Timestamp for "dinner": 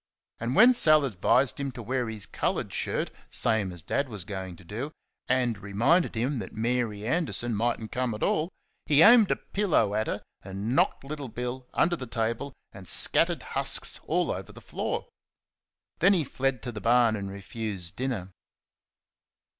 17.95-18.31